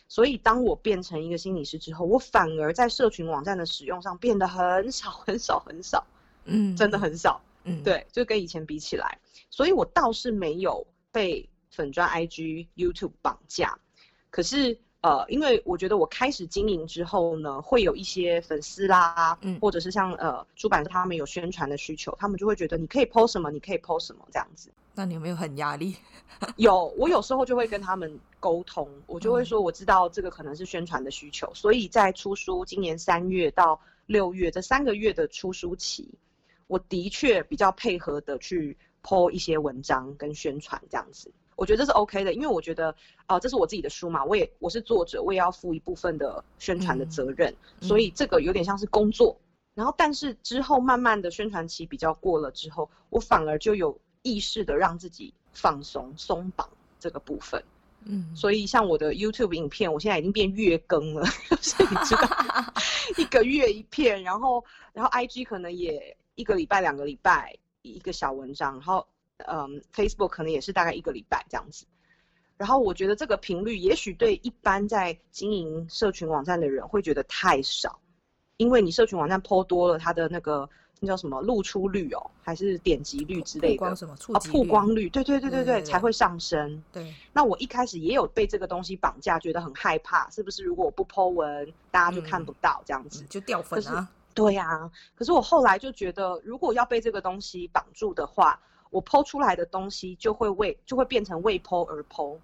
[0.08, 6.06] 所以当我变成一个心理师之后，我反而在社群网站的使用上变得很少很少很少。
[6.46, 13.78] 嗯，真的很少，嗯，对，就跟以前比起来，所以我倒是没有被粉砖、IG、YouTube 绑架，
[14.30, 24.70] 可是呃，因为我觉得我开始经营之后呢，会有一些粉丝啦，嗯，或者是像呃出版社他们有宣传的需求，他们就会觉得你可以 post 什么，你可以 post 什么这样子。
[24.96, 25.96] 那你有没有很压力？
[26.56, 36.08] 有，我有时候就会跟他们沟通，我就会说我知道这个可能是宣传的需求，所以在出书今年三月到六月这三个月的出书期。
[36.68, 42.90] 我的确比较配合的去 po 一些文章跟宣传这样子，我觉得这是 OK 的，因为我觉得
[43.26, 49.38] 啊、呃，这是我自己的书嘛，我也我是作者，我也要负一部分的宣传的责任，嗯、所以这个有点像是工作。
[49.76, 57.64] 然后，但是之后慢慢的宣传期比较过了之后，我反而就有意识的让自己放松松绑这个部分。
[58.06, 61.26] 嗯，所以像我的 YouTube 影片，我现在已经变月更了，
[61.62, 62.28] 所以你知道，
[63.18, 66.16] 一个月一片，然后然后 IG 可能也。
[66.36, 69.06] 一个礼拜、两个礼拜一个小文章，然后，
[69.46, 71.86] 嗯，Facebook 可能也是大概一个礼拜这样子。
[72.56, 78.00] 然后我觉得这个频率，也许对一般在经营社群网站的人会觉得太少，
[78.58, 80.70] 因为你社群网站 po 多了，它的那个
[81.00, 84.16] 那叫什么露出率哦，还是点击率之类的，曝光什么？
[84.34, 86.82] 啊，曝光率，对对对对对，才会上升。
[86.94, 87.14] 对。
[87.34, 90.64] 那我一开始也有被这个东西绑架，觉得很害怕，是不是？
[90.64, 94.08] 如果我不 po 文，大家就看不到这样子，嗯、就掉粉啊。
[94.34, 102.38] 对呀、啊，可是我后来就觉得，如果要被这个东西绑住的话，我 po 出来的东西就会为就会变成为 po 而 po。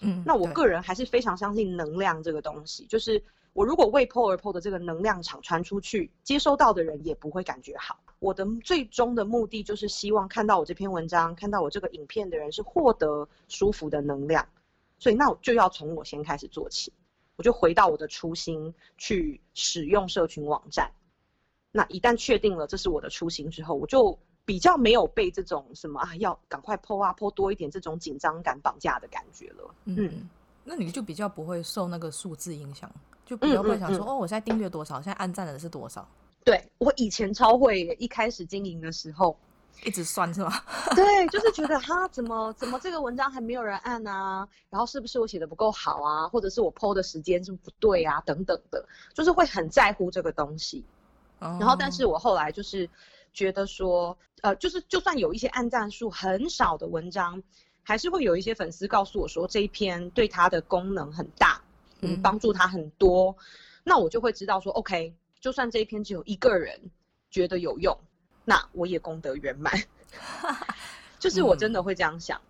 [0.00, 7.98] 嗯，那我个人还是非常相信能量这个东西，就是我如果为 po 而 po 的这个能量场传出去，接收到的人也不会感觉好。
[8.18, 14.46] 我的最终的目的就是希望看到我这篇文章、看到我这个影片的人是获得舒服的能量，
[14.98, 16.92] 所以那我就要从我先开始做起，
[17.36, 20.92] 我就回到我的初心去使用社群网站。
[21.72, 29.74] 那一旦确定了这是我的初心之后，我就比较没有被这种什么啊要赶快 po 啊 po 多一点这种紧张感绑架的感觉了。
[29.86, 30.28] 嗯，嗯，
[30.64, 32.90] 那你就比较不会受那个数字影响，
[33.24, 36.06] 就比较会想说嗯嗯嗯哦，我现在订阅多少，现在按赞的是多少？
[36.44, 39.34] 对，我以前超会，一开始经营的时候
[39.84, 40.52] 一直算是吗？
[40.94, 50.84] 对，就是觉得哈怎么怎么这个文章还没有人按啊，然后是不是我写的不够好啊，或者是我 po 的时间是不对啊等等的，就是会很在乎这个东西。
[51.60, 52.88] 然后，但是我后来就是
[53.32, 57.42] 觉得说，呃，就是就算有一些按赞数很少的文章，
[57.82, 61.60] 还是会有一些粉丝告诉我说这一篇对他的功能很大，
[62.00, 63.36] 嗯，帮助他很多，
[63.84, 66.90] 那我就会知道说，OK，就算这一篇只有一个人
[67.30, 67.98] 觉得有用，
[68.44, 69.72] 那我也功德圆满。
[71.18, 72.40] 就是我真的会这样想，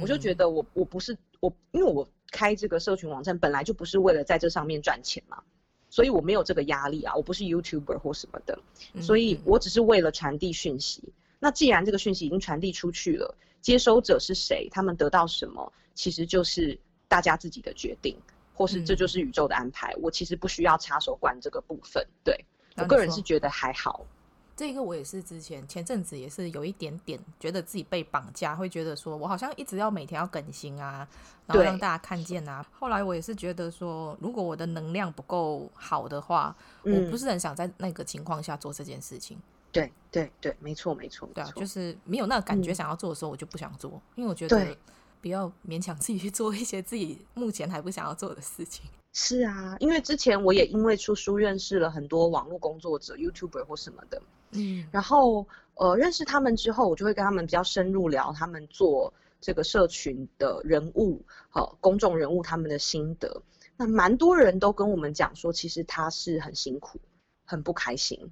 [0.00, 5.42] 我就觉得我我不是我，因为我开这个社群网站本来就不是为了在这上面赚钱嘛。
[5.90, 8.58] 所以我没有这个压力啊，我不是 YouTuber 或什么的，
[9.02, 11.02] 所以我只是为了传递讯息。
[11.04, 18.16] 嗯、那既然这个讯息已经传递出去了，接收者是谁，他们得到什么，其实就是大家自己的决定，
[18.54, 19.92] 或是这就是宇宙的安排。
[19.94, 22.06] 嗯、我其实不需要插手管这个部分。
[22.24, 22.44] 对，
[22.76, 24.06] 我个人是觉得还好。
[24.60, 31.08] 这个我也是之前前阵子也是有一点点觉得自己被绑架，会觉得说我好像一直要每天要更新啊，
[31.46, 32.62] 然后让大家看见啊。
[32.78, 39.38] 后来我也是觉得说，如果我的能量不够好的话，嗯、我不是很想在那个情况下做这件事情。
[39.72, 44.76] 对对对，没错没错，对啊，就是没有那个感觉想要做的时候，我就不想做，嗯、因为我觉得
[45.22, 48.84] 不要勉强自己去做一些自己目前还不想要做的事情。
[49.14, 54.20] 是啊，因为之前我也因为出书认识了很多网络工作者、YouTuber 或什么的。
[54.52, 63.42] 嗯，然后呃，认识他们之后，我就会跟他们比较深入聊他们做这个社群的人物，好、呃，公众人物他们的心得。
[63.76, 67.00] 那蛮多人都跟我们讲说，其实他是很辛苦，
[67.44, 68.30] 很不开心。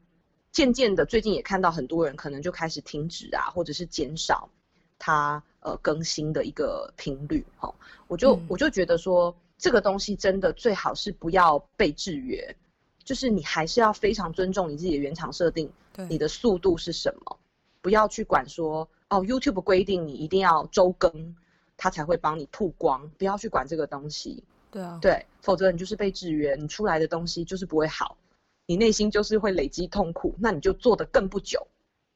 [0.50, 4.50] 渐渐的，最近也看到很多人可能就开始停止啊，或者是减少
[4.98, 7.46] 他呃更新的一个频率。
[7.56, 7.74] 好、呃，
[8.08, 12.56] 我就、嗯、我就觉得说，这个东西真的最好是不要被制约。
[13.04, 17.38] 就是你还是要非常尊重你自己的原厂设定，对你的速度是什么，
[17.80, 21.34] 不要去管说哦，YouTube 规定你一定要周更，
[21.76, 24.44] 它才会帮你曝光，不要去管这个东西。
[24.70, 28.16] 对啊，对，否则你就是被制约，你出来的东西就是不会好，
[28.66, 31.66] 你内心就是会累积痛苦，那你就做的更不久。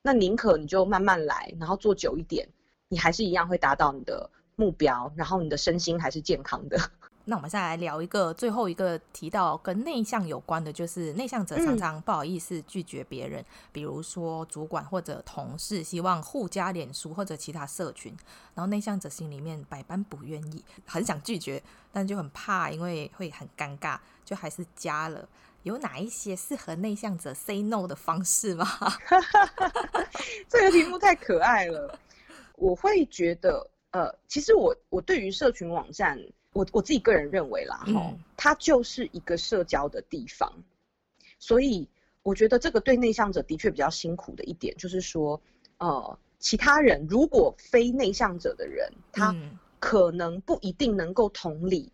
[0.02, 2.48] 那宁可你就慢慢来，然后做久一点，
[2.88, 6.78] 你还是一样会达到你的目标，然后你的身心还是健康的。
[7.24, 18.16] 那我们再来聊一个最后一个提到跟内向有关的，就是内向者常常不好意思拒绝别人，嗯、比如说主管或者同事希望互加脸书或者其他社群，
[18.54, 21.62] 然后内向者心里面百般不愿意，很想拒绝，
[21.92, 25.28] 但就很怕，因为会很尴尬，就还是加了。
[25.62, 28.66] 有哪一些适合内向者 say no 的方式吗？
[30.50, 31.96] 这个题目太可爱了。
[32.56, 36.18] 我会觉得，呃，其实我我对于社群网站，
[36.52, 40.52] 我我自己个人认为啦，哈、嗯，它就是一个社交的地方。
[41.38, 41.88] 所以
[42.22, 45.40] 我觉得这个对内向者的确比较辛苦的一点，就是说，
[45.78, 49.34] 呃，其他人如果非内向者的人，他
[49.80, 51.92] 可能不一定能够同理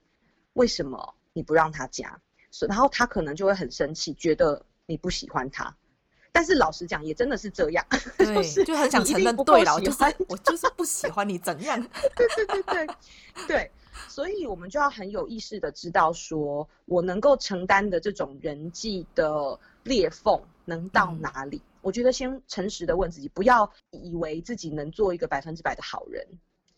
[0.52, 2.20] 为什么你不让他加。
[2.66, 5.74] 然后他可能就会很生气，觉得你不喜欢他。
[6.32, 7.84] 但是老实讲，也真的是这样，
[8.18, 9.98] 对，就是就很想承认，对了，我就是
[10.28, 11.80] 我就是不喜欢你，怎样？
[12.16, 12.86] 对对对对
[13.46, 13.70] 对，
[14.06, 21.56] 所以我们就要很有意识的知道说，说我能够承担的这种人际的裂缝能到哪里？
[21.56, 26.26] 嗯、我觉得先诚实的问自己，不要以为自己能做一个百分之百的好人，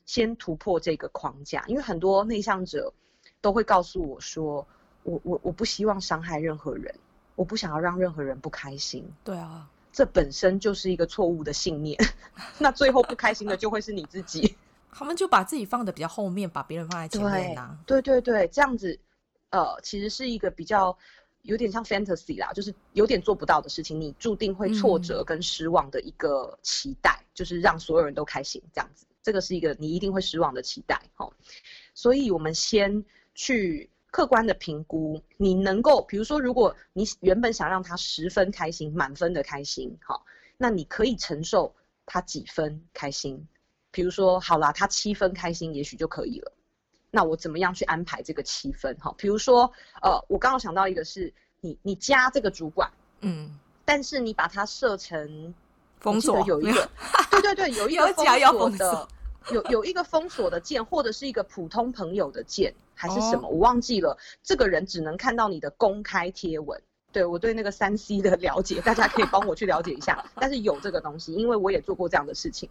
[0.07, 2.93] 先突破这个框架，因为很多内向者
[3.41, 4.67] 都会告诉我说。
[5.03, 6.95] 我我我不希望伤害任何人，
[7.35, 9.11] 我不想要让任何人不开心。
[9.25, 11.99] 对啊，这本身就是一个错误的信念。
[12.61, 14.59] 那最后不开心的就会是你自己。
[14.93, 17.79] 他们就把自己放的比较后面，把别人放在前面啊。
[17.87, 18.99] 对对对，这样子，
[19.51, 20.97] 呃，其实是一个比较
[21.43, 24.01] 有点像 fantasy 啦，就是有点做不到的事情。
[24.01, 29.07] 你注定会挫折跟失望的一个期待，嗯、就是让所有人都开心这样子。
[29.23, 31.01] 这个是一个你一定会失望的期待。
[31.15, 31.31] 哈，
[31.95, 33.91] 所以我们先去。
[34.13, 40.27] 客观的评估，你能够，比如说，如果你原本想让他十分开心，满分的开心，好，
[40.57, 41.73] 那你可以承受
[42.07, 43.47] 他几分开心。
[43.91, 46.53] 比如说，好啦，他七分开心，也许就可以了。
[47.11, 48.97] 那我怎么样去安排这个七分？
[49.01, 49.73] 哈，比如说，
[50.03, 55.55] 呃，我刚刚想到一个是你，你加这个主管，嗯，但是你把它设成
[55.99, 56.89] 封锁，有一个，
[57.31, 59.09] 对对对，有一个 封锁的。
[59.51, 63.49] 有有一个封锁的键，或者是一个普通朋友的键，还是什么？
[63.49, 64.17] 我忘记了。
[64.43, 66.81] 这个人只能看到你的公开贴文。
[67.11, 70.23] 对，我对那个三 C 的了解，大家可以帮我去了解一下。
[70.37, 72.69] 但是有这个东西，因为我也做过这样的事情，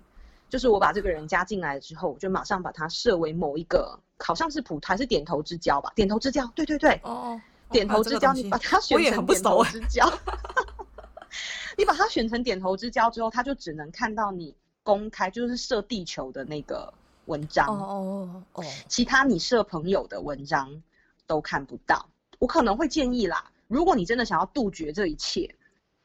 [0.50, 5.91] 就是我把这个人加进来之后，我就马上把他设为某一个，好像是普还是点头之交吧？
[5.95, 7.00] 点头之交，对对对。
[7.04, 7.39] 哦。
[7.72, 10.12] 点头之交， 你把他选成点头之交。
[11.78, 14.56] 你把他选成点头之交之后，他就只能看到你。
[14.82, 16.91] 公开就是设地球的那个
[17.26, 20.82] 文章哦哦哦，其他你设朋友的文章
[21.28, 22.10] 都看不到。
[22.39, 25.54] 我可能会建议啦，如果你真的想要杜绝这一切，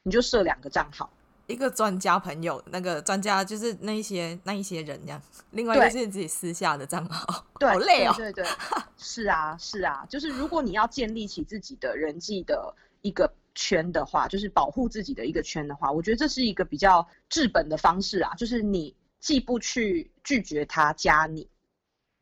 [0.02, 1.08] 你就设两个账号，
[1.46, 7.44] 一个专家朋友，那个专家就是那一些那一些人这样，另外一个是自己私下的账号。
[7.58, 8.14] 对，好累哦。
[8.16, 8.52] 对对对，
[8.96, 13.32] 是啊是啊，就是如果你要建立起自己的人际的一个。
[13.56, 18.34] 圈的话，就是保护自己的一个圈的话，我觉得这是一个比较治本的方式啊。
[18.34, 21.48] 就是你既不去拒绝他加你，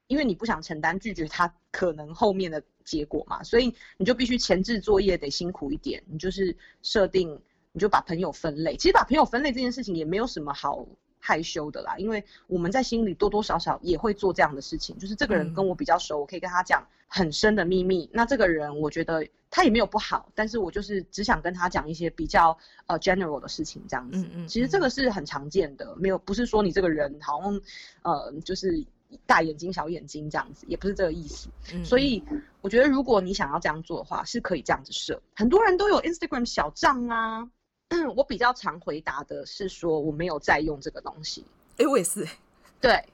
[0.09, 6.05] 因为你不想承担拒绝他可能后面的结果嘛，所以你就必须前置作业得辛苦一点。
[6.07, 7.41] 你就是设定，
[7.73, 8.77] 你就把朋友分类。
[8.77, 10.87] 其实把朋友分类这件事情也没有什么好。
[11.25, 14.99] 害羞的啦，因为我们在心里多多少少也会做这样的事情。
[14.99, 18.11] 就是这个人跟我比较熟，我可以跟他讲很深的秘密。
[18.13, 24.19] 那这个人，我觉得他也没有不好，但是我就是只想跟他讲一些比较呃 general 的事情，这样子。
[24.19, 24.49] 嗯嗯。
[24.49, 27.61] 其实这个是很常见的，没有不是说你这个人好像
[28.03, 28.85] 呃就是
[29.25, 31.49] 大眼睛小眼睛这样子，也不是这个意思。
[31.73, 31.85] 嗯。
[31.85, 32.21] 所以
[32.63, 35.23] 我觉得如果你想要这样做的话，是可以这样子设。
[35.37, 37.49] 很多人都有 Instagram 小账啊。
[37.93, 41.45] 嗯， 我比较常回答的是说我没有在用这个东西。
[41.73, 42.27] 哎、欸，我也是。
[42.81, 43.05] 对，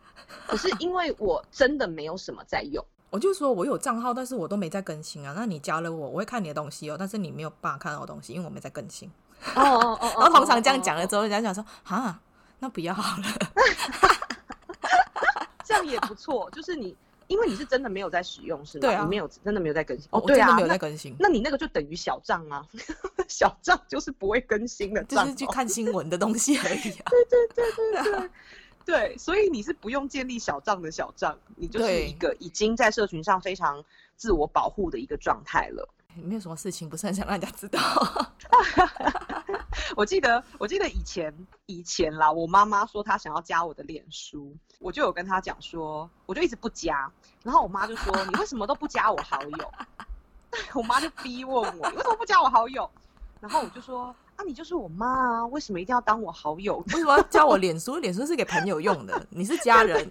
[0.47, 2.85] 可是因为我真的没有什么在用。
[3.11, 5.35] 我就说我有账号，但是我都没在更新啊。
[5.37, 9.11] 那你加了我，我会看你的东西哦，但是你没有办法看到我东西，因为我没在更新。
[9.55, 10.13] 哦哦哦。
[10.21, 12.19] 然后通常这样讲了之后，人家讲说哈，
[12.61, 13.25] 那不要好了。
[15.65, 16.97] 这样也不错，就是你。
[17.29, 18.81] 因为你是真的没有在使用，是吗？
[18.81, 20.09] 对啊，你没有真的没有在更新。
[20.11, 21.15] 哦，对啊，没有在更新。
[21.19, 22.67] 那，那你那个就等于小账啊，
[23.29, 27.11] 小账就是不会更新的账，就是去看新闻的东西而已啊。
[27.11, 28.31] 对对对对对，
[28.85, 33.85] 对，所以你是不用建立小账的小账，你就是一个已经在社群上非常
[34.17, 35.89] 自我保护的一个状态了。
[36.15, 37.79] 没有什么事情不是很想让人家知道。
[39.97, 41.35] 我记得，我记得以前
[41.67, 47.11] 以前啦，我妈妈说她想要加我的脸书，我就有跟她讲说，我就一直不加，
[47.43, 49.73] 然后我妈就说你为什么都不加我好友？
[50.75, 52.89] 我妈就逼问我，你为什么不加我好友？
[53.41, 54.07] 然后我就说
[54.37, 56.79] 啊，你就是我妈啊，为什么一定要当我好友？
[56.95, 57.99] 为什么要加我脸书？
[57.99, 60.09] 脸书是给朋友用的，你是家人。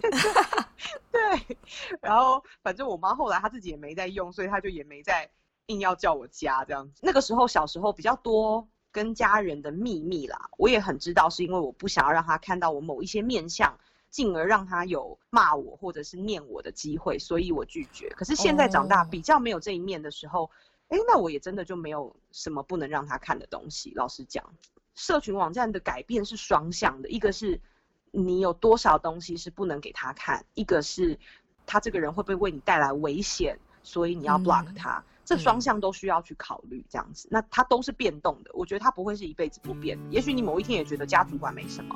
[1.10, 1.58] 对，
[2.00, 5.28] 然后反正我妈后来她自己也没在用，所以她就也没在
[5.66, 7.00] 硬要叫我加这样子。
[7.02, 8.66] 那个时候小时候比较多
[8.98, 13.78] 跟家人的秘密啦，我也很知道，是因为我不想要让他看到我某一些面相，
[14.10, 18.08] 进而让他有骂我或者是念我的机会，所以我拒绝。
[18.16, 20.40] 可是现在长大比较没有这一面的时候。
[20.40, 20.50] Oh.
[20.88, 23.92] 哎，那我也真的就没有什么不能让他看的东西。
[23.94, 24.42] 老实讲，
[24.94, 27.60] 社群网站的改变是双向的，一个是
[28.10, 31.18] 你有多少东西是不能给他看，一个是
[31.66, 34.96] 他这个人会不会为你带来危险，所以你要 block 他。
[34.96, 38.50] 嗯、这双向都需要去考虑，这样子，那它都是变动的。
[38.54, 39.98] 我觉得它不会是一辈子不变。
[40.08, 41.94] 也许你某一天也觉得家主管没什么。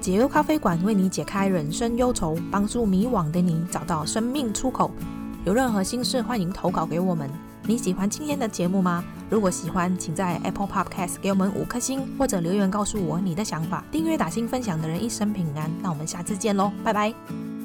[0.00, 4.90] 解忧咖啡馆为你解开人生忧愁，帮助迷惘的你找到生命出口。
[5.44, 7.30] 有任何心事，欢迎投稿给我们。
[7.62, 9.04] 你喜欢今天的节目吗？
[9.30, 13.84] 如果喜欢，请在 Apple Podcast 给我们五颗星，或者留言告诉我你的想法。
[13.92, 15.70] 订阅打新分享的人一生平安。
[15.80, 17.57] 那我们下次见喽，拜拜。